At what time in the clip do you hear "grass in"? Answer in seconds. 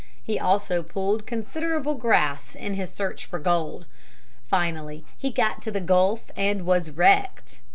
1.93-2.73